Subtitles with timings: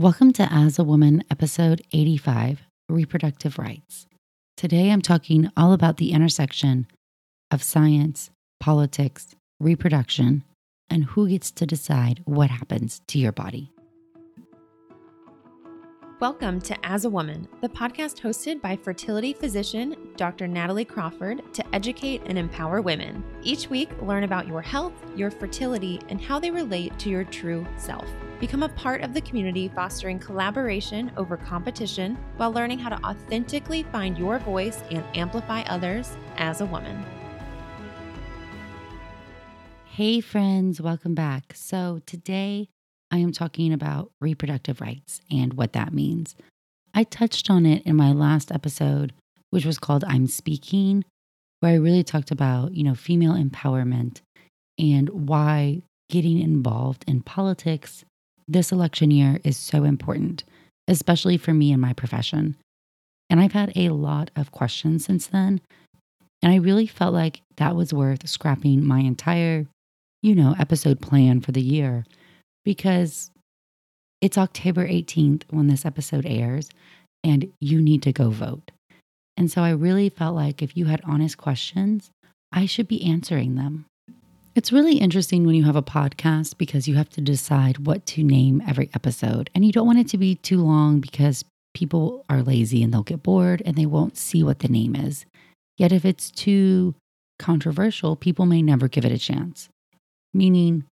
[0.00, 4.06] Welcome to As a Woman, episode 85 Reproductive Rights.
[4.56, 6.86] Today I'm talking all about the intersection
[7.50, 10.42] of science, politics, reproduction,
[10.88, 13.72] and who gets to decide what happens to your body.
[16.18, 20.48] Welcome to As a Woman, the podcast hosted by fertility physician Dr.
[20.48, 23.22] Natalie Crawford to educate and empower women.
[23.42, 27.66] Each week, learn about your health, your fertility, and how they relate to your true
[27.76, 28.08] self.
[28.40, 33.82] Become a part of the community fostering collaboration over competition while learning how to authentically
[33.82, 37.04] find your voice and amplify others as a woman.
[39.84, 41.52] Hey, friends, welcome back.
[41.54, 42.70] So, today
[43.10, 46.34] I am talking about reproductive rights and what that means.
[46.94, 49.12] I touched on it in my last episode,
[49.50, 51.04] which was called I'm Speaking,
[51.58, 54.22] where I really talked about, you know, female empowerment
[54.78, 58.04] and why getting involved in politics
[58.50, 60.44] this election year is so important,
[60.88, 62.56] especially for me and my profession.
[63.28, 65.60] And I've had a lot of questions since then.
[66.42, 69.66] And I really felt like that was worth scrapping my entire,
[70.22, 72.04] you know, episode plan for the year
[72.64, 73.30] because
[74.20, 76.70] it's October 18th when this episode airs,
[77.22, 78.70] and you need to go vote.
[79.36, 82.10] And so I really felt like if you had honest questions,
[82.52, 83.86] I should be answering them.
[84.60, 88.22] It's really interesting when you have a podcast because you have to decide what to
[88.22, 89.48] name every episode.
[89.54, 93.02] And you don't want it to be too long because people are lazy and they'll
[93.02, 95.24] get bored and they won't see what the name is.
[95.78, 96.94] Yet if it's too
[97.38, 99.70] controversial, people may never give it a chance.
[100.34, 100.84] Meaning,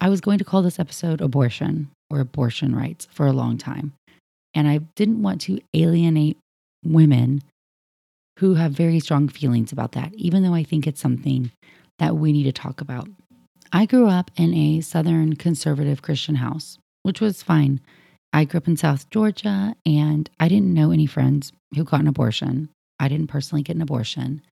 [0.00, 3.92] I was going to call this episode abortion or abortion rights for a long time.
[4.54, 6.38] And I didn't want to alienate
[6.82, 7.42] women
[8.38, 11.50] who have very strong feelings about that, even though I think it's something
[12.02, 13.08] that we need to talk about.
[13.72, 17.80] I grew up in a Southern conservative Christian house, which was fine.
[18.32, 22.08] I grew up in South Georgia and I didn't know any friends who got an
[22.08, 22.70] abortion.
[22.98, 24.42] I didn't personally get an abortion.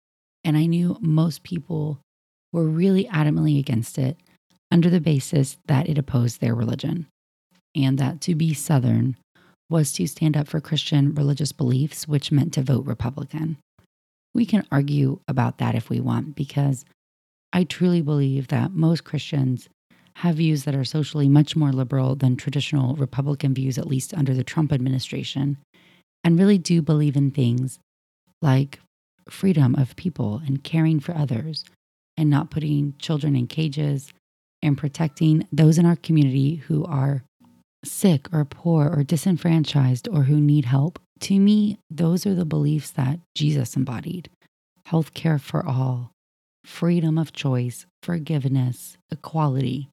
[0.45, 1.99] And I knew most people
[2.53, 4.17] were really adamantly against it
[4.71, 7.09] under the basis that it opposed their religion
[7.75, 9.17] and that to be Southern
[9.69, 13.57] was to stand up for Christian religious beliefs, which meant to vote Republican.
[14.35, 16.85] We can argue about that if we want, because
[17.53, 19.69] I truly believe that most Christians
[20.17, 24.35] have views that are socially much more liberal than traditional Republican views, at least under
[24.35, 25.57] the Trump administration,
[26.23, 27.79] and really do believe in things
[28.43, 28.81] like
[29.29, 31.65] freedom of people and caring for others
[32.17, 34.13] and not putting children in cages
[34.63, 37.23] and protecting those in our community who are
[37.85, 40.99] sick or poor or disenfranchised or who need help.
[41.21, 44.29] To me, those are the beliefs that Jesus embodied
[44.87, 46.11] health care for all,
[46.71, 49.91] freedom of choice, forgiveness, equality.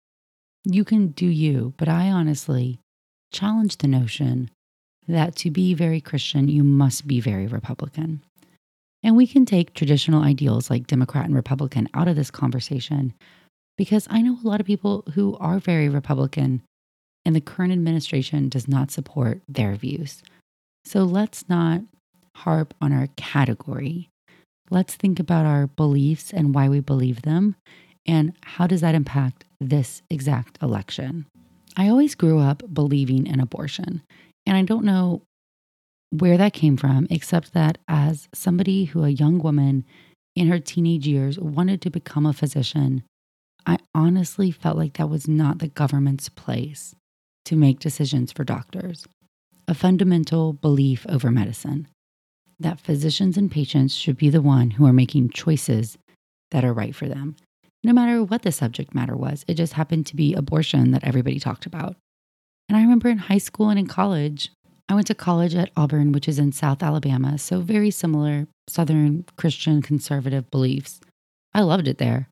[0.63, 2.79] You can do you, but I honestly
[3.33, 4.51] challenge the notion
[5.07, 8.21] that to be very Christian, you must be very Republican.
[9.03, 13.13] And we can take traditional ideals like Democrat and Republican out of this conversation
[13.77, 16.61] because I know a lot of people who are very Republican
[17.25, 20.21] and the current administration does not support their views.
[20.85, 21.81] So let's not
[22.35, 24.09] harp on our category
[24.69, 27.55] let's think about our beliefs and why we believe them
[28.05, 31.25] and how does that impact this exact election.
[31.75, 34.01] I always grew up believing in abortion,
[34.45, 35.21] and I don't know
[36.09, 39.85] where that came from, except that as somebody who, a young woman
[40.35, 43.03] in her teenage years, wanted to become a physician,
[43.65, 46.95] I honestly felt like that was not the government's place
[47.45, 49.05] to make decisions for doctors.
[49.67, 51.87] A fundamental belief over medicine
[52.59, 55.97] that physicians and patients should be the one who are making choices
[56.51, 57.35] that are right for them.
[57.83, 61.39] No matter what the subject matter was, it just happened to be abortion that everybody
[61.39, 61.95] talked about.
[62.67, 64.51] And I remember in high school and in college,
[64.89, 69.25] I went to college at Auburn, which is in South Alabama, so very similar Southern
[69.37, 70.99] Christian conservative beliefs.
[71.53, 72.29] I loved it there.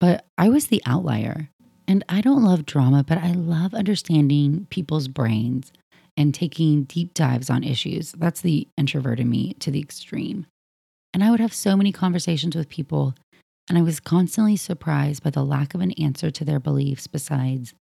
[0.00, 1.48] But I was the outlier.
[1.86, 5.72] And I don't love drama, but I love understanding people's brains
[6.16, 8.12] and taking deep dives on issues.
[8.12, 10.46] That's the introvert in me to the extreme.
[11.12, 13.14] And I would have so many conversations with people,
[13.68, 17.74] and I was constantly surprised by the lack of an answer to their beliefs besides,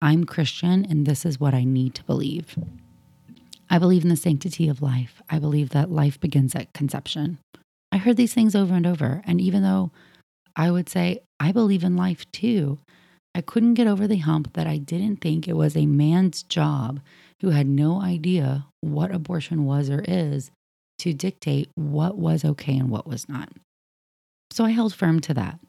[0.00, 2.56] I'm Christian and this is what I need to believe.
[3.70, 5.20] I believe in the sanctity of life.
[5.28, 7.38] I believe that life begins at conception.
[7.90, 9.22] I heard these things over and over.
[9.26, 9.90] And even though
[10.56, 12.78] I would say, I believe in life too,
[13.34, 17.00] I couldn't get over the hump that I didn't think it was a man's job
[17.40, 20.50] who had no idea what abortion was or is
[20.98, 23.48] to dictate what was okay and what was not.
[24.50, 25.60] So I held firm to that.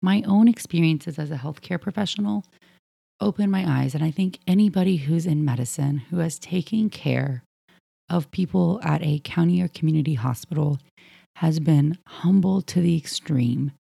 [0.00, 2.44] My own experiences as a healthcare professional
[3.20, 3.94] opened my eyes.
[3.94, 7.42] And I think anybody who's in medicine who has taken care
[8.08, 10.78] of people at a county or community hospital
[11.36, 13.72] has been humbled to the extreme.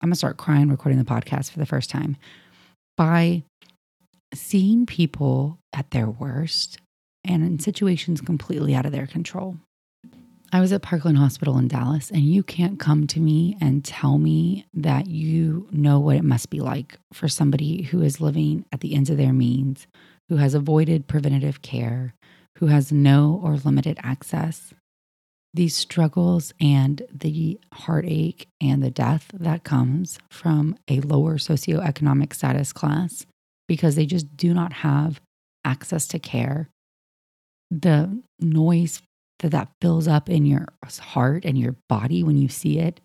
[0.00, 2.16] I'm to start crying recording the podcast for the first time
[2.96, 3.42] by
[4.34, 6.78] seeing people at their worst
[7.24, 9.56] and in situations completely out of their control.
[10.54, 14.18] I was at Parkland Hospital in Dallas, and you can't come to me and tell
[14.18, 18.80] me that you know what it must be like for somebody who is living at
[18.80, 19.86] the ends of their means,
[20.28, 22.14] who has avoided preventative care,
[22.58, 24.74] who has no or limited access.
[25.54, 32.74] These struggles and the heartache and the death that comes from a lower socioeconomic status
[32.74, 33.26] class
[33.68, 35.20] because they just do not have
[35.64, 36.68] access to care.
[37.70, 39.02] The noise
[39.40, 40.66] that that fills up in your
[41.00, 43.00] heart and your body when you see it,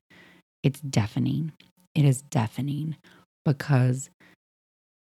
[0.64, 1.52] it's deafening.
[1.96, 2.96] It is deafening
[3.44, 4.10] because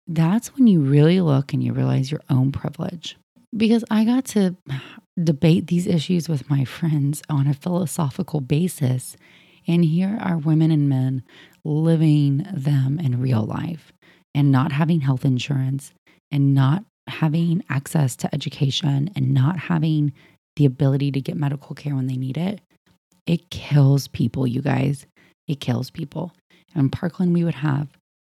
[0.06, 3.16] that's when you really look and you realize your own privilege.
[3.56, 4.56] Because I got to
[5.22, 9.16] debate these issues with my friends on a philosophical basis.
[9.66, 11.22] And here are women and men
[11.64, 13.92] living them in real life
[14.34, 15.92] and not having health insurance
[16.30, 20.12] and not having access to education and not having
[20.56, 22.60] the ability to get medical care when they need it,
[23.26, 25.06] it kills people, you guys.
[25.46, 26.32] It kills people.
[26.74, 27.88] In Parkland, we would have,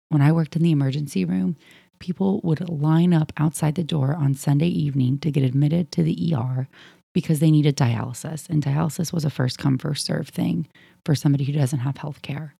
[0.09, 1.55] when I worked in the emergency room,
[1.99, 6.33] people would line up outside the door on Sunday evening to get admitted to the
[6.35, 6.67] ER
[7.13, 8.49] because they needed dialysis.
[8.49, 10.67] And dialysis was a first come, first serve thing
[11.05, 12.53] for somebody who doesn't have health care.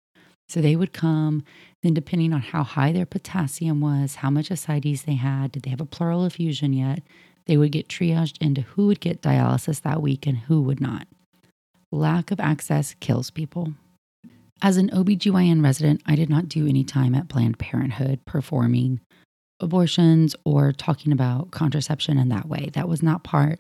[0.50, 1.44] So they would come,
[1.84, 5.70] then depending on how high their potassium was, how much ascites they had, did they
[5.70, 7.04] have a pleural effusion yet,
[7.48, 11.08] they would get triaged into who would get dialysis that week and who would not.
[11.92, 13.74] Lack of access kills people.
[14.62, 19.00] As an OBGYN resident, I did not do any time at Planned Parenthood performing
[19.60, 22.70] abortions or talking about contraception in that way.
[22.74, 23.60] That was not part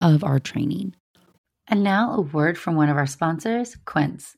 [0.00, 0.94] of our training.
[1.66, 4.37] And now, a word from one of our sponsors, Quince.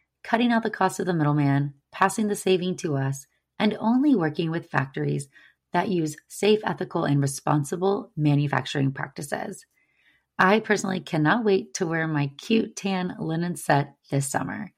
[0.23, 3.27] cutting out the cost of the middleman, passing the saving to us,
[3.59, 5.27] and only working with factories
[5.73, 9.65] that use safe, ethical, and responsible manufacturing practices.
[10.37, 14.71] I personally cannot wait to wear my cute tan linen set this summer.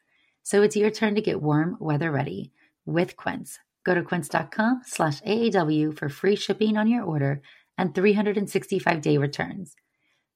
[0.43, 2.51] So it's your turn to get warm weather ready
[2.85, 3.59] with Quince.
[3.85, 7.41] Go to quince.com slash AAW for free shipping on your order
[7.77, 9.75] and 365 day returns.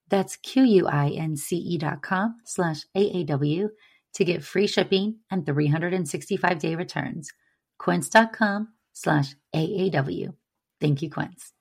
[0.09, 3.69] That's Q-U-I-N-C-E dot com slash AAW
[4.17, 7.29] to get free shipping and 365 day returns.
[7.77, 10.33] Quince.com slash AAW.
[10.81, 11.53] Thank you, Quince.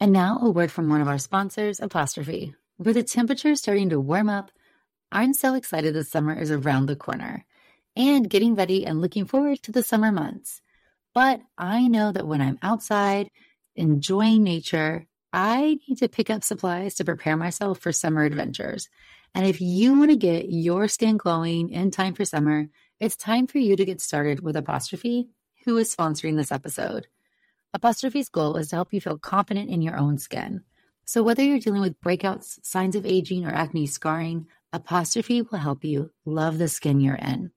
[0.00, 2.54] And now a word from one of our sponsors, Apostrophe.
[2.78, 4.50] With the temperature starting to warm up,
[5.12, 7.44] I'm so excited the summer is around the corner
[7.94, 10.62] and getting ready and looking forward to the summer months.
[11.14, 13.28] But I know that when I'm outside
[13.76, 18.88] enjoying nature, I need to pick up supplies to prepare myself for summer adventures.
[19.34, 22.68] And if you want to get your skin glowing in time for summer,
[23.00, 25.28] it's time for you to get started with Apostrophe,
[25.64, 27.06] who is sponsoring this episode.
[27.74, 30.62] Apostrophe's goal is to help you feel confident in your own skin.
[31.04, 35.84] So, whether you're dealing with breakouts, signs of aging, or acne scarring, Apostrophe will help
[35.84, 37.50] you love the skin you're in.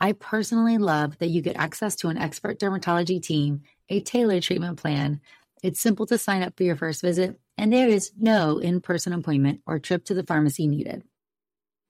[0.00, 4.78] I personally love that you get access to an expert dermatology team, a tailored treatment
[4.78, 5.20] plan.
[5.62, 9.12] It's simple to sign up for your first visit, and there is no in person
[9.12, 11.02] appointment or trip to the pharmacy needed.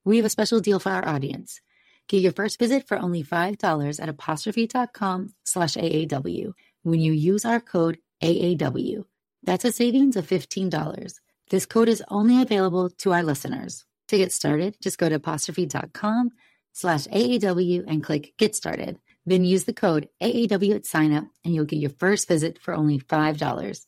[0.04, 1.60] We have a special deal for our audience.
[2.08, 7.60] Get your first visit for only $5 at apostrophe.com slash AAW when you use our
[7.60, 9.04] code AAW.
[9.42, 11.14] That's a savings of $15.
[11.50, 13.84] This code is only available to our listeners.
[14.08, 16.30] To get started, just go to apostrophe.com
[16.72, 18.98] slash AAW and click Get Started.
[19.26, 22.98] Then use the code AAW at signup and you'll get your first visit for only
[22.98, 23.86] $5.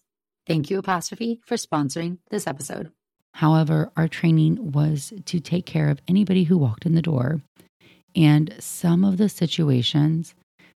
[0.51, 2.91] Thank you, Apostrophe, for sponsoring this episode.
[3.35, 7.41] However, our training was to take care of anybody who walked in the door.
[8.17, 10.35] And some of the situations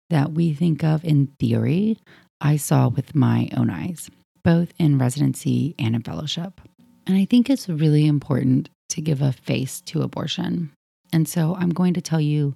[0.09, 1.97] that we think of in theory,
[2.41, 4.11] I saw with my own eyes,
[4.43, 6.59] both in residency and in fellowship.
[7.07, 10.71] And I think it's really important to give a face to abortion.
[11.13, 12.55] And so I'm going to tell you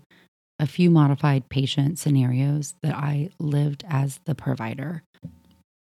[0.60, 5.02] a few modified patient scenarios that I lived as the provider.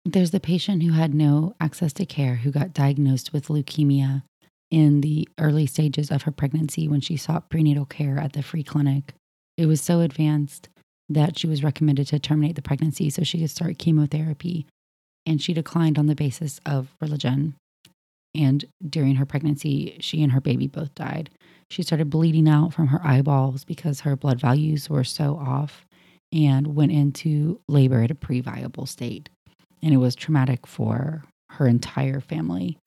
[0.07, 4.23] There's the patient who had no access to care who got diagnosed with leukemia
[4.71, 8.63] in the early stages of her pregnancy when she sought prenatal care at the free
[8.63, 9.15] clinic.
[9.57, 10.69] It was so advanced
[11.09, 14.67] that she was recommended to terminate the pregnancy so she could start chemotherapy.
[15.25, 17.55] And she declined on the basis of religion.
[18.35, 21.31] And during her pregnancy, she and her baby both died.
[21.71, 25.87] She started bleeding out from her eyeballs because her blood values were so off
[26.33, 29.31] and went into labor at a pre viable state.
[29.85, 32.79] And it was traumatic for her entire family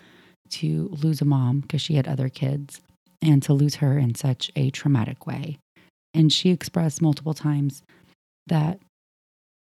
[0.50, 2.82] to lose a mom because she had other kids
[3.22, 5.60] and to lose her in such a traumatic way.
[6.14, 7.84] And she expressed multiple times
[8.48, 8.80] that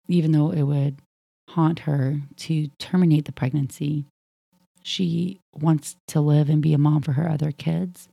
[0.10, 0.98] even though it would
[1.52, 4.06] haunt her to terminate the pregnancy,
[4.82, 8.10] she wants to live and be a mom for her other kids,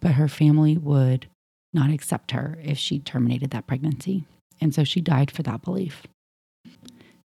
[0.00, 1.26] but her family would
[1.72, 4.26] not accept her if she terminated that pregnancy.
[4.60, 6.02] And so she died for that belief.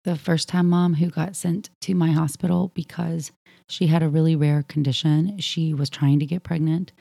[0.04, 3.32] The first time mom who got sent to my hospital because
[3.70, 6.92] she had a really rare condition, she was trying to get pregnant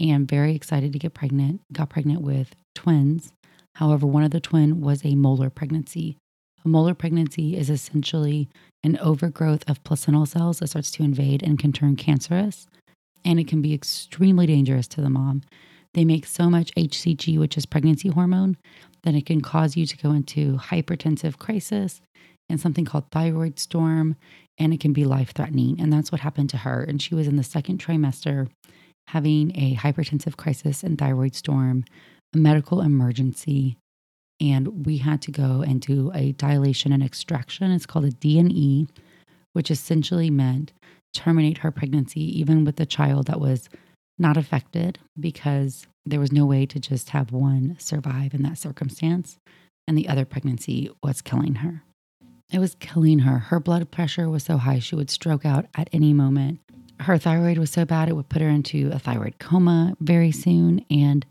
[0.00, 3.32] and very excited to get pregnant, got pregnant with twins.
[3.76, 6.16] However, one of the twin was a molar pregnancy.
[6.64, 8.48] A molar pregnancy is essentially
[8.82, 12.66] an overgrowth of placental cells that starts to invade and can turn cancerous,
[13.24, 15.42] and it can be extremely dangerous to the mom.
[15.94, 18.56] They make so much HCG, which is pregnancy hormone,
[19.04, 22.00] that it can cause you to go into hypertensive crisis
[22.48, 24.16] and something called thyroid storm,
[24.58, 25.80] and it can be life threatening.
[25.80, 26.82] And that's what happened to her.
[26.82, 28.48] And she was in the second trimester
[29.08, 31.84] having a hypertensive crisis and thyroid storm
[32.34, 33.78] a medical emergency
[34.40, 37.72] and we had to go and do a dilation and extraction.
[37.72, 38.86] It's called a D&E,
[39.52, 40.72] which essentially meant
[41.14, 43.68] terminate her pregnancy, even with the child that was
[44.18, 49.38] not affected, because there was no way to just have one survive in that circumstance.
[49.86, 51.82] And the other pregnancy was killing her.
[52.50, 53.38] It was killing her.
[53.38, 56.60] Her blood pressure was so high, she would stroke out at any moment.
[57.00, 60.84] Her thyroid was so bad, it would put her into a thyroid coma very soon.
[60.90, 61.26] And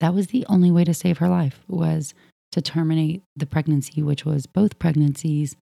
[0.00, 2.14] that was the only way to save her life was
[2.52, 5.56] to terminate the pregnancy, which was both pregnancies,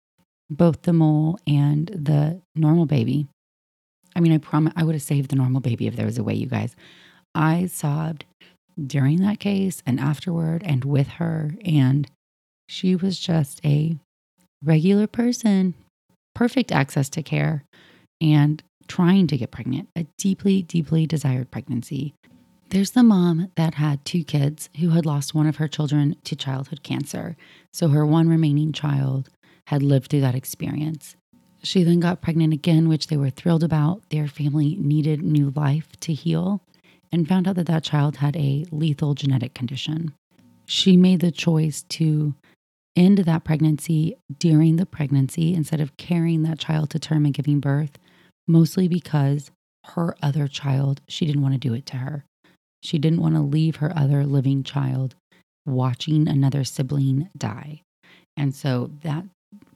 [0.51, 3.27] both the mole and the normal baby.
[4.17, 6.25] I mean, I promise I would have saved the normal baby if there was a
[6.25, 6.75] way, you guys.
[7.35, 8.25] I sobbed
[8.81, 11.55] during that case and afterward and with her.
[11.65, 12.09] And
[12.69, 13.97] she was just a
[14.65, 15.75] regular person,
[16.35, 17.65] perfect access to care,
[18.21, 22.15] and trying to get pregnant, a deeply, deeply desired pregnancy.
[22.71, 26.35] There's the mom that had two kids who had lost one of her children to
[26.35, 27.37] childhood cancer.
[27.73, 29.29] So her one remaining child
[29.69, 31.17] had lived through that experience.
[31.63, 34.03] She then got pregnant again, which they were thrilled about.
[34.11, 36.61] Their family needed new life to heal
[37.11, 40.13] and found out that that child had a lethal genetic condition.
[40.67, 42.35] She made the choice to
[42.97, 47.61] end that pregnancy during the pregnancy instead of carrying that child to term and giving
[47.61, 47.99] birth,
[48.47, 49.51] mostly because
[49.87, 52.25] her other child, she didn't want to do it to her.
[52.83, 55.15] She didn't want to leave her other living child
[55.67, 57.81] watching another sibling die.
[58.37, 59.25] And so that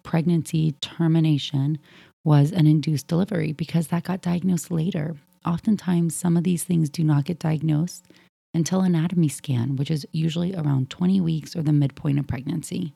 [0.02, 1.78] pregnancy termination
[2.24, 5.16] was an induced delivery because that got diagnosed later.
[5.46, 8.04] Oftentimes, some of these things do not get diagnosed
[8.52, 12.92] until anatomy scan, which is usually around 20 weeks or the midpoint of pregnancy.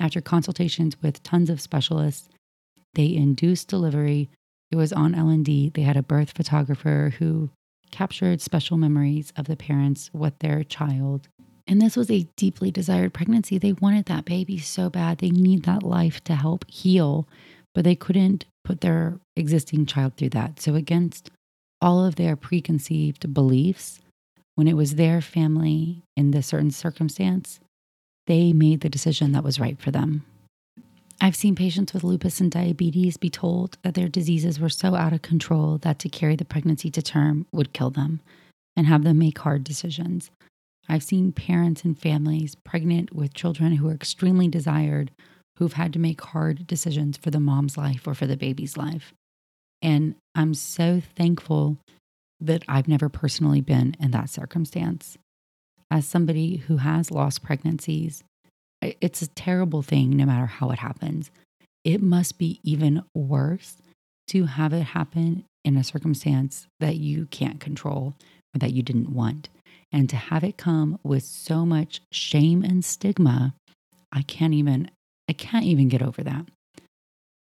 [0.00, 2.28] After consultations with tons of specialists,
[2.94, 4.28] they induced delivery.
[4.70, 5.72] It was on L&D.
[5.74, 7.50] They had a birth photographer who
[7.90, 11.28] captured special memories of the parents with their child.
[11.66, 13.58] And this was a deeply desired pregnancy.
[13.58, 15.18] They wanted that baby so bad.
[15.18, 17.28] They need that life to help heal,
[17.74, 20.60] but they couldn't put their existing child through that.
[20.60, 21.30] So, against
[21.80, 24.00] all of their preconceived beliefs,
[24.54, 27.60] when it was their family in this certain circumstance,
[28.26, 30.24] they made the decision that was right for them.
[31.20, 35.12] I've seen patients with lupus and diabetes be told that their diseases were so out
[35.12, 38.20] of control that to carry the pregnancy to term would kill them
[38.76, 40.30] and have them make hard decisions.
[40.88, 45.12] I've seen parents and families pregnant with children who are extremely desired
[45.58, 49.12] who've had to make hard decisions for the mom's life or for the baby's life.
[49.80, 51.76] And I'm so thankful
[52.40, 55.16] that I've never personally been in that circumstance.
[55.92, 58.24] As somebody who has lost pregnancies,
[58.80, 61.30] it's a terrible thing no matter how it happens.
[61.84, 63.76] It must be even worse
[64.28, 68.14] to have it happen in a circumstance that you can't control
[68.54, 69.50] or that you didn't want.
[69.92, 73.54] And to have it come with so much shame and stigma,
[74.10, 74.90] I can't even
[75.28, 76.46] I can't even get over that.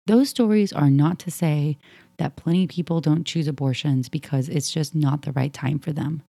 [0.05, 1.77] Those stories are not to say
[2.17, 5.93] that plenty of people don't choose abortions because it's just not the right time for
[5.93, 6.23] them.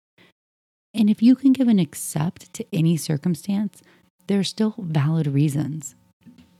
[0.93, 3.81] And if you can give an accept to any circumstance,
[4.27, 5.95] there are still valid reasons.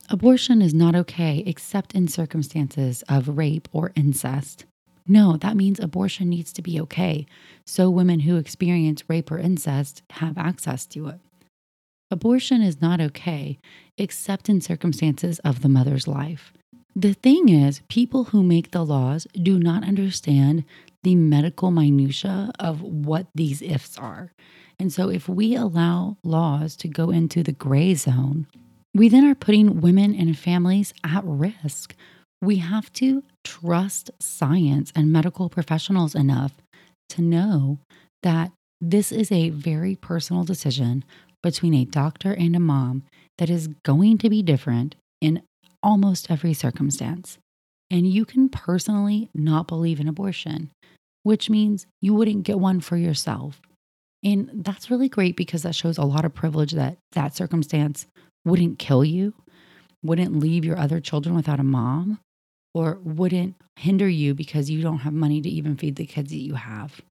[0.09, 4.65] Abortion is not okay except in circumstances of rape or incest.
[5.07, 7.25] No, that means abortion needs to be okay
[7.65, 11.19] so women who experience rape or incest have access to it.
[12.09, 13.57] Abortion is not okay
[13.97, 16.51] except in circumstances of the mother's life.
[16.93, 20.65] The thing is, people who make the laws do not understand
[21.03, 24.31] the medical minutia of what these ifs are.
[24.79, 28.47] And so if we allow laws to go into the gray zone,
[28.93, 31.95] we then are putting women and families at risk.
[32.41, 36.53] We have to trust science and medical professionals enough
[37.09, 37.79] to know
[38.23, 41.05] that this is a very personal decision
[41.43, 43.03] between a doctor and a mom
[43.37, 45.41] that is going to be different in
[45.83, 47.37] almost every circumstance.
[47.91, 50.71] And you can personally not believe in abortion,
[51.23, 53.61] which means you wouldn't get one for yourself.
[54.23, 58.07] And that's really great because that shows a lot of privilege that that circumstance
[58.45, 59.33] wouldn't kill you,
[60.03, 62.19] wouldn't leave your other children without a mom,
[62.73, 66.37] or wouldn't hinder you because you don't have money to even feed the kids that
[66.37, 67.01] you have.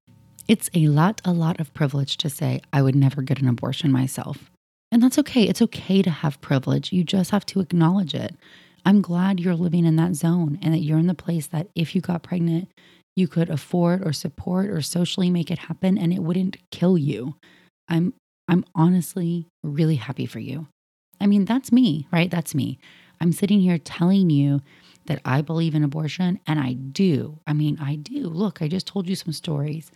[0.47, 3.91] It's a lot, a lot of privilege to say, I would never get an abortion
[3.91, 4.49] myself.
[4.91, 5.43] And that's okay.
[5.43, 6.91] It's okay to have privilege.
[6.91, 8.35] You just have to acknowledge it.
[8.85, 11.95] I'm glad you're living in that zone and that you're in the place that if
[11.95, 12.69] you got pregnant,
[13.15, 17.35] you could afford or support or socially make it happen and it wouldn't kill you.
[17.87, 18.13] I'm
[18.47, 20.67] I'm honestly really happy for you.
[21.19, 22.29] I mean, that's me, right?
[22.29, 22.79] That's me.
[23.21, 24.61] I'm sitting here telling you
[25.05, 27.39] that I believe in abortion and I do.
[27.45, 28.27] I mean, I do.
[28.27, 29.91] Look, I just told you some stories.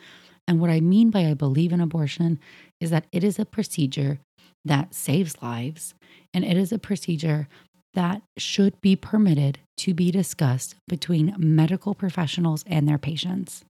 [0.47, 2.39] And what I mean by I believe in abortion
[2.79, 4.19] is that it is a procedure
[4.63, 5.95] that saves lives
[6.33, 7.47] and it is a procedure
[7.95, 13.65] that should be permitted to be discussed between medical professionals and their patients.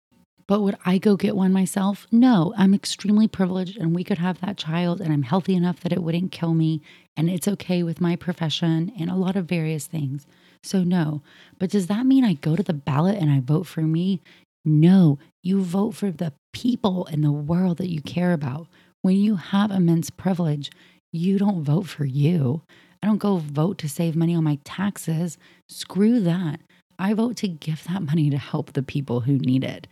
[0.47, 2.05] But would I go get one myself?
[2.11, 5.91] No, I'm extremely privileged and we could have that child and I'm healthy enough that
[5.91, 6.81] it wouldn't kill me
[7.17, 10.27] and it's okay with my profession and a lot of various things.
[10.61, 11.21] So, no.
[11.57, 14.21] But does that mean I go to the ballot and I vote for me?
[14.63, 18.67] No, you vote for the people in the world that you care about.
[19.01, 20.71] When you have immense privilege,
[21.11, 22.61] you don't vote for you.
[23.05, 25.37] I don't go vote to save money on my taxes.
[25.69, 26.59] Screw that.
[26.97, 29.85] I vote to give that money to help the people who need it.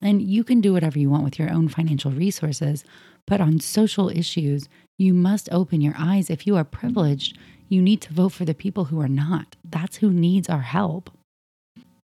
[0.00, 2.84] And you can do whatever you want with your own financial resources,
[3.26, 6.30] but on social issues, you must open your eyes.
[6.30, 7.36] If you are privileged,
[7.68, 9.56] you need to vote for the people who are not.
[9.68, 11.10] That's who needs our help.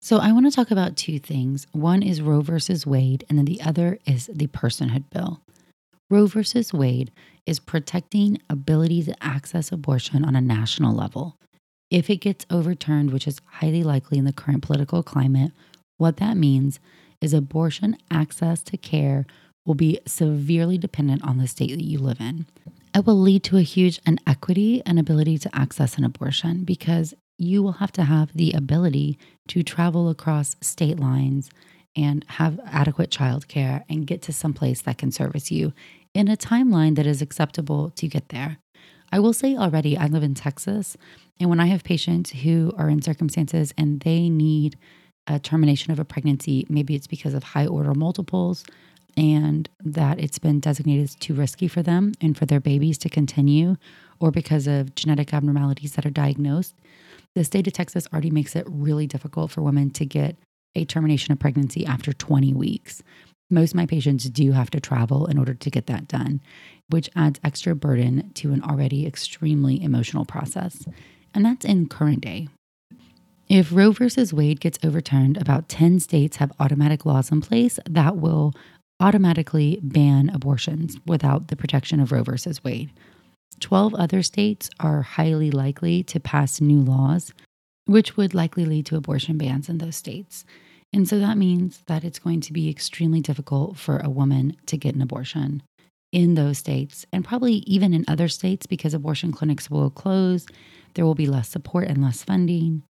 [0.02, 1.68] So, I want to talk about two things.
[1.70, 5.42] One is Roe versus Wade, and then the other is the personhood bill.
[6.10, 7.12] Roe versus Wade
[7.46, 11.36] is protecting ability to access abortion on a national level.
[11.88, 15.52] If it gets overturned, which is highly likely in the current political climate,
[15.98, 16.80] what that means
[17.20, 19.24] is abortion access to care
[19.64, 22.46] will be severely dependent on the state that you live in.
[22.94, 27.62] It will lead to a huge inequity and ability to access an abortion because you
[27.62, 29.16] will have to have the ability
[29.48, 31.50] to travel across state lines
[31.96, 35.72] and have adequate childcare and get to some place that can service you
[36.14, 38.58] in a timeline that is acceptable to get there.
[39.12, 40.96] I will say already, I live in Texas,
[41.38, 44.76] and when I have patients who are in circumstances and they need
[45.26, 48.64] a termination of a pregnancy, maybe it's because of high order multiples
[49.16, 53.08] and that it's been designated as too risky for them and for their babies to
[53.08, 53.76] continue,
[54.20, 56.74] or because of genetic abnormalities that are diagnosed.
[57.34, 60.36] The state of Texas already makes it really difficult for women to get
[60.74, 63.02] a termination of pregnancy after 20 weeks.
[63.50, 66.40] Most of my patients do have to travel in order to get that done,
[66.88, 70.86] which adds extra burden to an already extremely emotional process.
[71.34, 72.48] And that's in current day.
[73.48, 78.16] If Roe versus Wade gets overturned, about 10 states have automatic laws in place that
[78.16, 78.54] will
[79.00, 82.90] automatically ban abortions without the protection of Roe versus Wade.
[83.58, 87.32] 12 other states are highly likely to pass new laws,
[87.86, 90.44] which would likely lead to abortion bans in those states.
[90.92, 94.76] And so that means that it's going to be extremely difficult for a woman to
[94.76, 95.62] get an abortion
[96.12, 100.46] in those states and probably even in other states because abortion clinics will close.
[100.94, 102.82] There will be less support and less funding.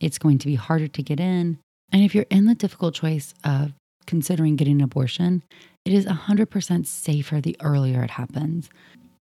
[0.00, 1.58] It's going to be harder to get in.
[1.92, 3.74] And if you're in the difficult choice of
[4.06, 5.42] considering getting an abortion,
[5.84, 8.70] it is 100% safer the earlier it happens.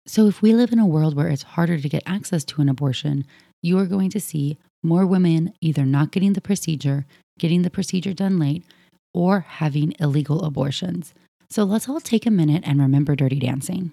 [0.07, 2.69] So, if we live in a world where it's harder to get access to an
[2.69, 3.25] abortion,
[3.63, 7.07] you are going to see more women either not getting the procedure,
[7.39, 8.65] getting the procedure done late,
[9.13, 11.15] or having illegal abortions.
[11.49, 13.93] So let's all take a minute and remember Dirty Dancing.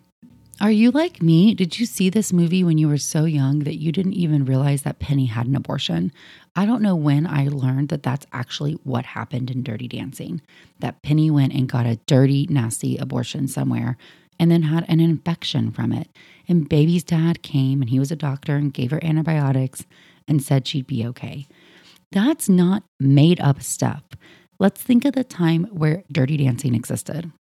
[0.59, 1.53] Are you like me?
[1.53, 4.81] Did you see this movie when you were so young that you didn't even realize
[4.81, 6.11] that Penny had an abortion?
[6.55, 10.41] I don't know when I learned that that's actually what happened in Dirty Dancing.
[10.79, 13.97] That Penny went and got a dirty, nasty abortion somewhere
[14.39, 16.09] and then had an infection from it.
[16.47, 19.85] And baby's dad came and he was a doctor and gave her antibiotics
[20.27, 21.47] and said she'd be okay.
[22.11, 24.03] That's not made up stuff.
[24.59, 27.31] Let's think of the time where Dirty Dancing existed.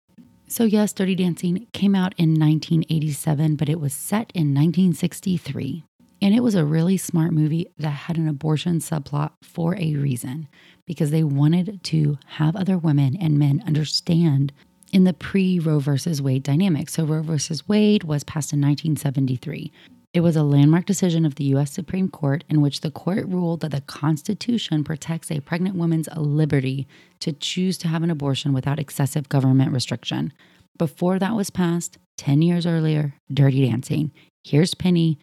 [0.48, 5.84] So, yes, Dirty Dancing came out in 1987, but it was set in 1963.
[6.22, 10.48] And it was a really smart movie that had an abortion subplot for a reason,
[10.86, 14.52] because they wanted to have other women and men understand
[14.92, 16.90] in the pre Roe versus Wade dynamic.
[16.90, 19.72] So, Roe versus Wade was passed in 1973.
[20.16, 21.70] It was a landmark decision of the U.S.
[21.70, 26.88] Supreme Court in which the court ruled that the Constitution protects a pregnant woman's liberty
[27.20, 30.32] to choose to have an abortion without excessive government restriction.
[30.78, 34.10] Before that was passed, 10 years earlier, Dirty Dancing.
[34.42, 35.18] Here's Penny.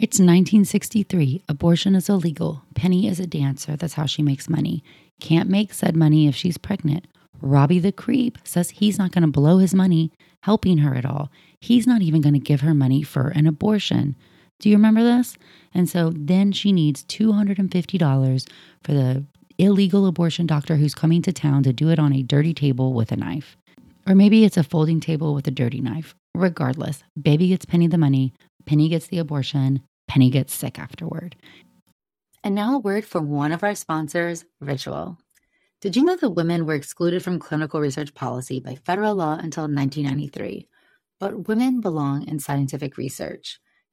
[0.00, 1.44] It's 1963.
[1.48, 2.64] Abortion is illegal.
[2.74, 3.76] Penny is a dancer.
[3.76, 4.82] That's how she makes money.
[5.20, 7.06] Can't make said money if she's pregnant.
[7.40, 11.30] Robbie the creep says he's not going to blow his money helping her at all.
[11.60, 14.16] He's not even going to give her money for an abortion.
[14.62, 15.36] Do you remember this?
[15.74, 18.48] And so then she needs $250
[18.84, 19.24] for the
[19.58, 23.10] illegal abortion doctor who's coming to town to do it on a dirty table with
[23.10, 23.56] a knife.
[24.06, 26.14] Or maybe it's a folding table with a dirty knife.
[26.36, 31.34] Regardless, baby gets Penny the money, Penny gets the abortion, Penny gets sick afterward.
[32.44, 35.18] And now a word from one of our sponsors, Ritual.
[35.80, 39.64] Did you know that women were excluded from clinical research policy by federal law until
[39.64, 40.68] 1993?
[41.18, 43.58] But women belong in scientific research.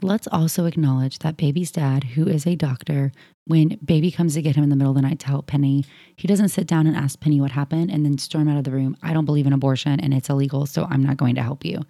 [0.00, 3.10] Let's also acknowledge that baby's dad, who is a doctor,
[3.46, 5.84] when baby comes to get him in the middle of the night to help Penny,
[6.14, 8.70] he doesn't sit down and ask Penny what happened and then storm out of the
[8.70, 8.96] room.
[9.02, 11.84] I don't believe in abortion and it's illegal, so I'm not going to help you.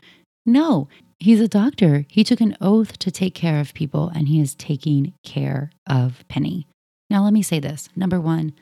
[0.46, 2.06] No, he's a doctor.
[2.08, 6.24] He took an oath to take care of people and he is taking care of
[6.28, 6.66] Penny.
[7.10, 7.90] Now, let me say this.
[7.94, 8.54] Number one,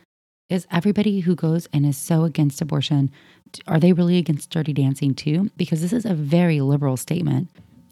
[0.49, 3.11] is everybody who goes and is so against abortion,
[3.67, 5.51] are they really against dirty dancing too?
[5.57, 7.49] Because this is a very liberal statement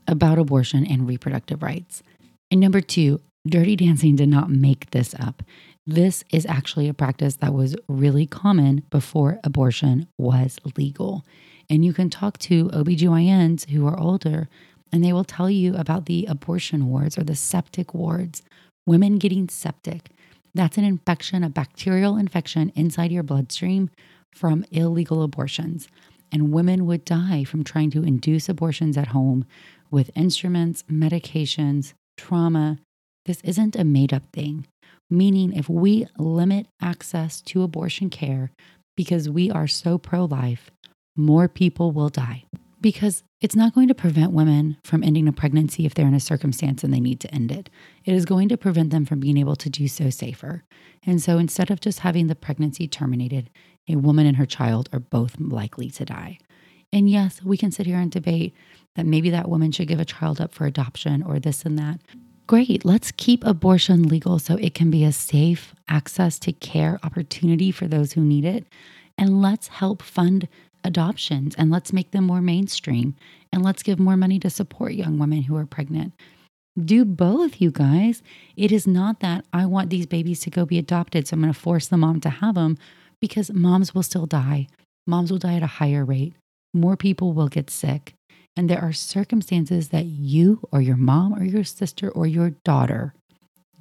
[0.06, 2.02] about abortion and reproductive rights.
[2.50, 5.42] And number two, Dirty Dancing did not make this up.
[5.86, 11.24] This is actually a practice that was really common before abortion was legal.
[11.68, 14.48] And you can talk to OBGYNs who are older,
[14.90, 18.42] and they will tell you about the abortion wards or the septic wards,
[18.86, 20.10] women getting septic.
[20.54, 23.90] That's an infection, a bacterial infection inside your bloodstream
[24.32, 25.88] from illegal abortions.
[26.32, 29.44] And women would die from trying to induce abortions at home
[29.94, 32.78] with instruments, medications, trauma.
[33.26, 34.66] This isn't a made up thing,
[35.08, 38.50] meaning if we limit access to abortion care
[38.96, 40.70] because we are so pro life,
[41.16, 42.44] more people will die.
[42.80, 46.20] Because it's not going to prevent women from ending a pregnancy if they're in a
[46.20, 47.70] circumstance and they need to end it.
[48.04, 50.64] It is going to prevent them from being able to do so safer.
[51.06, 53.48] And so instead of just having the pregnancy terminated,
[53.88, 56.38] a woman and her child are both likely to die.
[56.92, 58.54] And yes, we can sit here and debate
[58.96, 62.00] that maybe that woman should give a child up for adoption or this and that.
[62.46, 67.70] Great, let's keep abortion legal so it can be a safe access to care opportunity
[67.70, 68.66] for those who need it.
[69.16, 70.48] And let's help fund
[70.84, 73.16] adoptions and let's make them more mainstream.
[73.52, 76.12] And let's give more money to support young women who are pregnant.
[76.78, 78.22] Do both, you guys.
[78.56, 81.52] It is not that I want these babies to go be adopted, so I'm going
[81.52, 82.76] to force the mom to have them
[83.20, 84.66] because moms will still die.
[85.06, 86.34] Moms will die at a higher rate.
[86.74, 88.14] More people will get sick.
[88.56, 93.14] And there are circumstances that you or your mom or your sister or your daughter,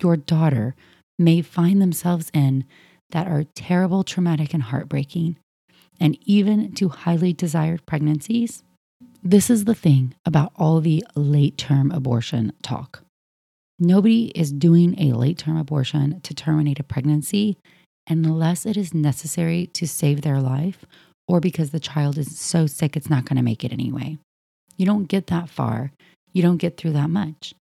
[0.01, 0.75] your daughter
[1.19, 2.65] may find themselves in
[3.11, 5.37] that are terrible, traumatic, and heartbreaking.
[5.99, 8.63] And even to highly desired pregnancies.
[9.21, 13.03] This is the thing about all the late term abortion talk.
[13.79, 17.57] Nobody is doing a late term abortion to terminate a pregnancy
[18.09, 20.85] unless it is necessary to save their life
[21.27, 24.17] or because the child is so sick it's not going to make it anyway.
[24.77, 25.91] You don't get that far.
[26.31, 27.53] You don't get through that much.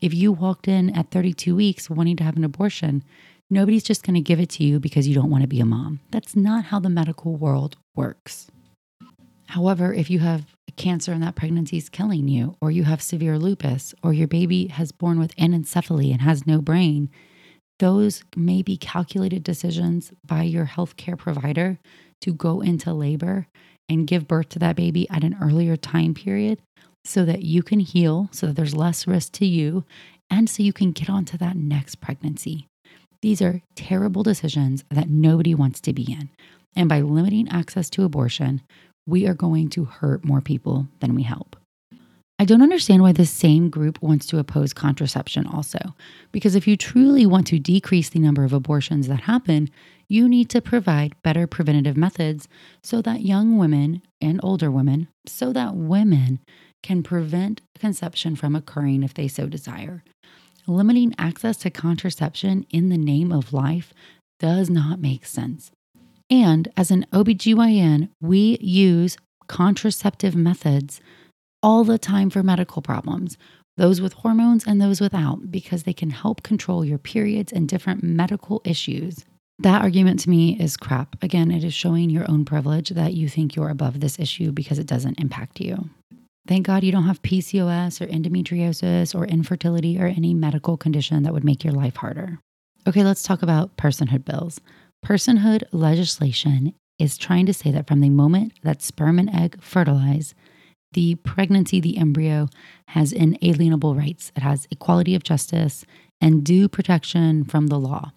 [0.00, 3.04] If you walked in at 32 weeks wanting to have an abortion,
[3.50, 5.66] Nobody's just going to give it to you because you don't want to be a
[5.66, 6.00] mom.
[6.10, 8.48] That's not how the medical world works.
[9.46, 10.46] However, if you have
[10.76, 14.68] cancer and that pregnancy is killing you, or you have severe lupus, or your baby
[14.68, 17.10] has born with anencephaly and has no brain,
[17.78, 21.78] those may be calculated decisions by your healthcare provider
[22.22, 23.46] to go into labor
[23.88, 26.58] and give birth to that baby at an earlier time period
[27.04, 29.84] so that you can heal, so that there's less risk to you,
[30.30, 32.66] and so you can get on to that next pregnancy.
[33.20, 36.30] These are terrible decisions that nobody wants to be in.
[36.76, 38.62] And by limiting access to abortion,
[39.06, 41.56] we are going to hurt more people than we help.
[42.38, 45.94] I don't understand why the same group wants to oppose contraception also,
[46.32, 49.70] because if you truly want to decrease the number of abortions that happen,
[50.08, 52.48] you need to provide better preventative methods
[52.82, 56.40] so that young women and older women, so that women
[56.82, 60.04] can prevent conception from occurring if they so desire.
[60.66, 63.92] Limiting access to contraception in the name of life
[64.38, 65.70] does not make sense.
[66.30, 71.00] And as an OBGYN, we use contraceptive methods
[71.62, 73.36] all the time for medical problems,
[73.76, 78.02] those with hormones and those without, because they can help control your periods and different
[78.02, 79.24] medical issues.
[79.60, 81.22] That argument to me is crap.
[81.22, 84.78] Again, it is showing your own privilege that you think you're above this issue because
[84.78, 85.90] it doesn't impact you.
[86.46, 91.32] Thank God you don't have PCOS or endometriosis or infertility or any medical condition that
[91.32, 92.38] would make your life harder.
[92.86, 94.60] Okay, let's talk about personhood bills.
[95.04, 100.34] Personhood legislation is trying to say that from the moment that sperm and egg fertilize,
[100.92, 102.48] the pregnancy, the embryo
[102.88, 104.30] has inalienable rights.
[104.36, 105.84] It has equality of justice
[106.20, 108.12] and due protection from the law.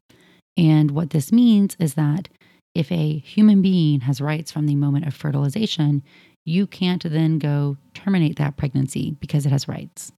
[0.58, 2.30] And what this means is that
[2.74, 6.04] if a human being has rights from the moment of fertilization,
[6.46, 10.12] you can't then go terminate that pregnancy because it has rights.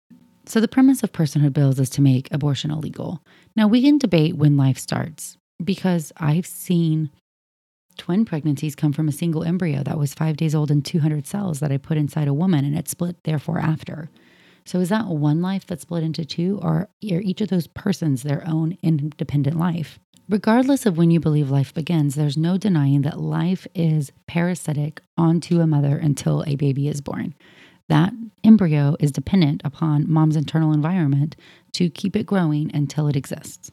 [0.45, 3.21] So, the premise of personhood bills is to make abortion illegal.
[3.56, 7.12] Now, we can debate when life starts because I've seen
[7.97, 11.60] twin pregnancies come from a single embryo that was five days old and 200 cells
[11.60, 14.10] that I put inside a woman and it split therefore after.
[14.65, 18.24] So, is that one life that split into two, or are each of those persons
[18.24, 20.00] their own independent life?
[20.30, 25.60] Regardless of when you believe life begins, there's no denying that life is parasitic onto
[25.60, 27.34] a mother until a baby is born.
[27.88, 31.36] That embryo is dependent upon mom's internal environment
[31.74, 33.72] to keep it growing until it exists.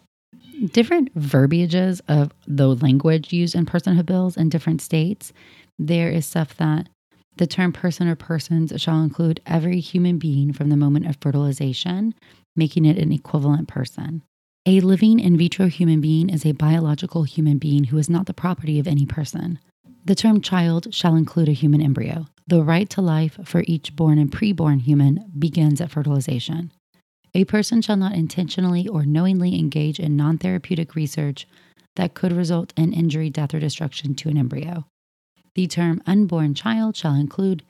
[0.72, 5.34] Different verbiages of the language used in personhood bills in different states,
[5.78, 6.88] there is stuff that
[7.36, 12.14] the term person or persons shall include every human being from the moment of fertilization,
[12.54, 14.22] making it an equivalent person.
[14.64, 18.34] A living in vitro human being is a biological human being who is not the
[18.34, 19.58] property of any person.
[20.04, 22.26] The term child shall include a human embryo.
[22.46, 26.72] The right to life for each born and preborn human begins at fertilization.
[27.34, 31.46] A person shall not intentionally or knowingly engage in non therapeutic research
[31.96, 34.86] that could result in injury, death, or destruction to an embryo.
[35.56, 37.62] The term unborn child shall include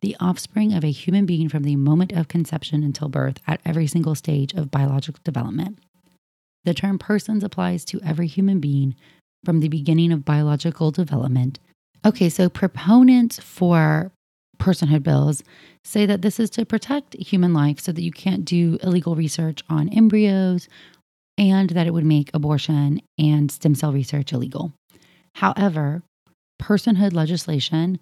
[0.00, 3.88] the offspring of a human being from the moment of conception until birth at every
[3.88, 5.80] single stage of biological development.
[6.64, 8.94] The term persons applies to every human being
[9.44, 11.58] from the beginning of biological development.
[12.04, 14.12] Okay, so proponents for
[14.60, 15.42] personhood bills
[15.82, 19.64] say that this is to protect human life so that you can't do illegal research
[19.68, 20.68] on embryos
[21.36, 24.72] and that it would make abortion and stem cell research illegal.
[25.34, 26.04] However,
[26.62, 27.98] personhood legislation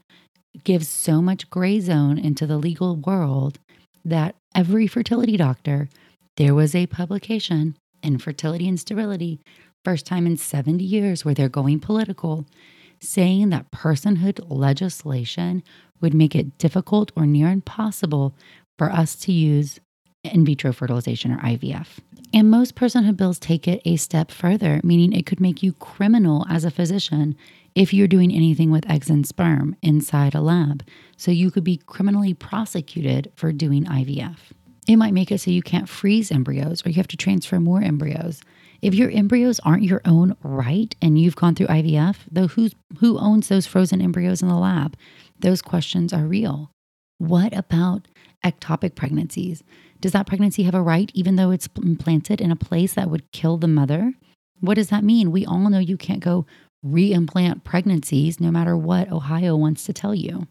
[0.65, 3.59] gives so much gray zone into the legal world
[4.05, 5.89] that every fertility doctor,
[6.37, 9.41] there was a publication in Fertility and Sterility,
[9.83, 12.45] first time in 70 years where they're going political,
[13.01, 15.63] saying that personhood legislation
[16.03, 18.35] would make it difficult or near impossible
[18.79, 19.81] for us to use
[20.23, 21.99] in vitro fertilization or IVF.
[22.35, 26.47] And most personhood bills take it a step further, meaning it could make you criminal
[26.51, 27.37] as a physician
[27.75, 30.85] if you're doing anything with eggs and sperm inside a lab.
[31.17, 34.37] So you could be criminally prosecuted for doing IVF.
[34.89, 37.83] It might make it so you can't freeze embryos or you have to transfer more
[37.83, 38.41] embryos.
[38.83, 43.19] If your embryos aren't your own right and you've gone through IVF, though who's who
[43.19, 44.97] owns those frozen embryos in the lab?
[45.39, 46.73] Those questions are real.
[47.19, 48.09] What about
[48.45, 49.63] ectopic pregnancies?
[50.01, 53.31] Does that pregnancy have a right even though it's implanted in a place that would
[53.33, 54.15] kill the mother?
[54.61, 55.31] What does that mean?
[55.31, 56.47] We all know you can't go
[56.85, 60.47] reimplant pregnancies no matter what Ohio wants to tell you.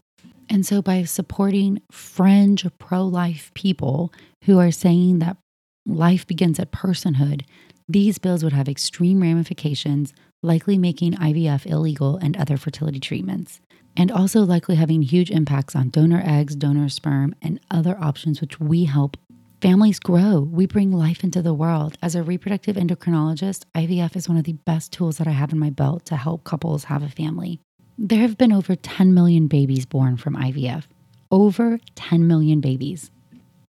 [0.49, 4.11] And so, by supporting fringe pro life people
[4.45, 5.37] who are saying that
[5.85, 7.43] life begins at personhood,
[7.87, 13.61] these bills would have extreme ramifications, likely making IVF illegal and other fertility treatments,
[13.95, 18.59] and also likely having huge impacts on donor eggs, donor sperm, and other options which
[18.59, 19.17] we help
[19.61, 20.39] Families grow.
[20.39, 21.97] We bring life into the world.
[22.01, 25.59] As a reproductive endocrinologist, IVF is one of the best tools that I have in
[25.59, 27.59] my belt to help couples have a family.
[27.97, 30.85] There have been over 10 million babies born from IVF.
[31.29, 33.11] Over 10 million babies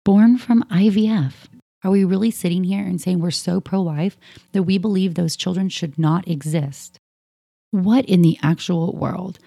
[0.05, 1.33] born from IVF.
[1.83, 4.15] Are we really sitting here and saying we're so pro life
[4.53, 6.99] that we believe those children should not exist?
[7.71, 9.39] What in the actual world?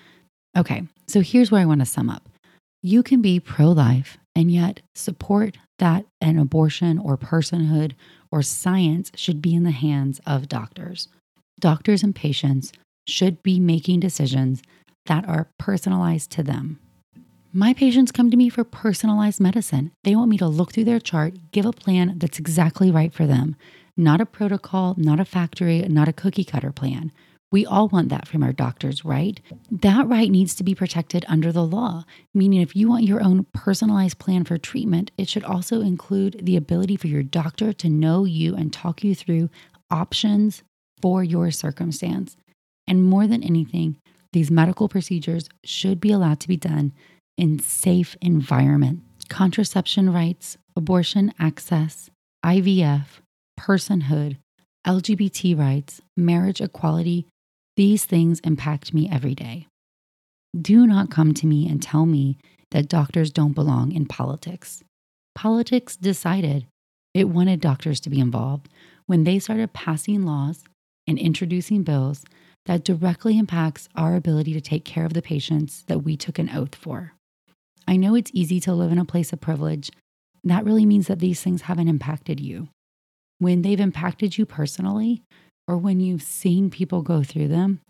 [0.55, 2.29] Okay, so here's where I want to sum up.
[2.83, 7.93] You can be pro life and yet support that an abortion or personhood
[8.31, 11.09] or science should be in the hands of doctors.
[11.61, 12.73] Doctors and patients
[13.07, 14.63] should be making decisions
[15.07, 16.79] that are personalized to them.
[17.53, 19.93] My patients come to me for personalized medicine.
[20.03, 23.27] They want me to look through their chart, give a plan that's exactly right for
[23.27, 23.55] them,
[23.97, 27.13] not a protocol, not a factory, not a cookie cutter plan.
[27.55, 29.41] We all want that from our doctors, right?
[29.71, 33.47] That right needs to be protected under the law, meaning if you want your own
[33.53, 38.25] personalized plan for treatment, it should also include the ability for your doctor to know
[38.25, 39.51] you and talk you through
[39.89, 40.65] options
[41.01, 42.37] for your circumstance.
[42.89, 43.99] And more than anything,
[44.33, 46.93] these medical procedures should be allowed to be done
[47.37, 49.03] in safe environment.
[49.29, 52.11] Contraception rights, abortion access,
[52.45, 53.21] IVF,
[53.61, 54.39] personhood,
[54.85, 57.29] LGBT rights, marriage equality,
[57.77, 59.67] these things impact me every day.
[60.59, 62.39] Do not come to me and tell me
[62.71, 64.83] that doctors don't belong in politics.
[65.35, 66.67] Politics decided
[67.13, 68.69] it wanted doctors to be involved
[69.07, 70.65] when they started passing laws
[71.07, 72.25] and introducing bills
[72.67, 76.51] that directly impacts our ability to take care of the patients that we took an
[76.51, 77.13] oath for.
[77.87, 79.91] I know it's easy to live in a place of privilege.
[80.43, 82.69] That really means that these things haven't impacted you.
[83.39, 85.23] When they've impacted you personally,
[85.67, 87.81] or when you've seen people go through them,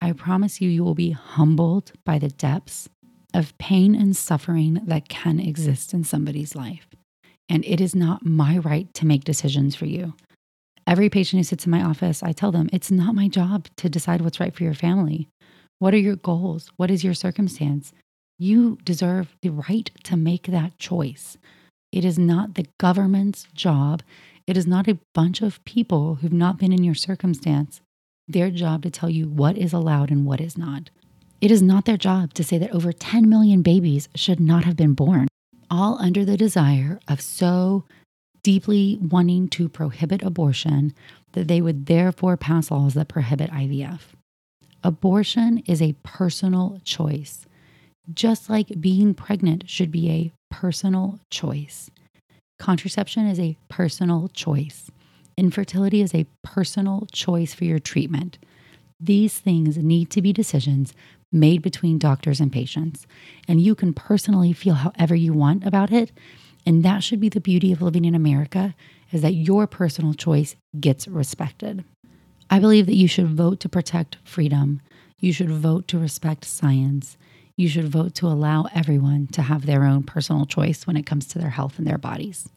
[0.00, 2.88] I promise you, you will be humbled by the depths
[3.34, 6.86] of pain and suffering that can exist in somebody's life.
[7.48, 10.14] And it is not my right to make decisions for you.
[10.86, 13.88] Every patient who sits in my office, I tell them it's not my job to
[13.88, 15.28] decide what's right for your family.
[15.78, 16.70] What are your goals?
[16.76, 17.92] What is your circumstance?
[18.38, 21.36] You deserve the right to make that choice.
[21.92, 24.02] It is not the government's job
[24.46, 27.80] it is not a bunch of people who've not been in your circumstance,
[28.28, 30.90] their job to tell you what is allowed and what is not.
[31.40, 34.76] It is not their job to say that over 10 million babies should not have
[34.76, 35.28] been born,
[35.70, 37.84] all under the desire of so
[38.42, 40.94] deeply wanting to prohibit abortion
[41.32, 44.00] that they would therefore pass laws that prohibit IVF.
[44.84, 47.46] Abortion is a personal choice,
[48.14, 51.90] just like being pregnant should be a personal choice.
[52.58, 54.90] Contraception is a personal choice.
[55.36, 58.38] Infertility is a personal choice for your treatment.
[58.98, 60.94] These things need to be decisions
[61.30, 63.06] made between doctors and patients.
[63.46, 66.12] And you can personally feel however you want about it.
[66.64, 68.74] And that should be the beauty of living in America
[69.12, 71.84] is that your personal choice gets respected.
[72.48, 74.80] I believe that you should vote to protect freedom.
[75.18, 77.16] You should vote to respect science
[77.56, 81.26] you should vote to allow everyone to have their own personal choice when it comes
[81.28, 82.48] to their health and their bodies.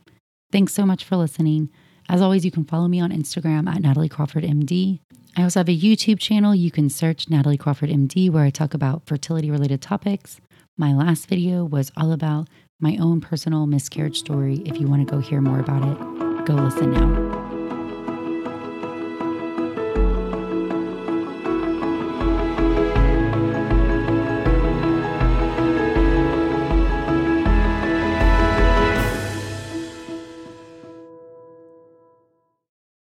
[0.51, 1.69] Thanks so much for listening.
[2.09, 4.99] As always, you can follow me on Instagram at Natalie Crawford MD.
[5.37, 6.55] I also have a YouTube channel.
[6.55, 10.41] You can search Natalie Crawford MD, where I talk about fertility related topics.
[10.75, 12.47] My last video was all about
[12.79, 14.63] my own personal miscarriage story.
[14.65, 17.38] If you want to go hear more about it, go listen now.